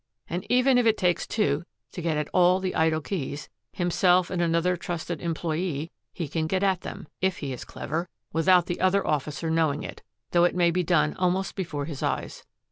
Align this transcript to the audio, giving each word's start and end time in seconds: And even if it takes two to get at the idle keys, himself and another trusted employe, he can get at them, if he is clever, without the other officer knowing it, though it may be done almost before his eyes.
And 0.27 0.47
even 0.49 0.79
if 0.79 0.87
it 0.87 0.97
takes 0.97 1.27
two 1.27 1.63
to 1.91 2.01
get 2.01 2.17
at 2.17 2.27
the 2.33 2.73
idle 2.73 3.01
keys, 3.01 3.49
himself 3.71 4.31
and 4.31 4.41
another 4.41 4.75
trusted 4.75 5.21
employe, 5.21 5.91
he 6.11 6.27
can 6.27 6.47
get 6.47 6.63
at 6.63 6.81
them, 6.81 7.07
if 7.21 7.37
he 7.37 7.53
is 7.53 7.63
clever, 7.63 8.09
without 8.33 8.65
the 8.65 8.79
other 8.81 9.05
officer 9.05 9.51
knowing 9.51 9.83
it, 9.83 10.01
though 10.31 10.43
it 10.45 10.55
may 10.55 10.71
be 10.71 10.81
done 10.81 11.13
almost 11.17 11.53
before 11.55 11.85
his 11.85 12.01
eyes. 12.01 12.43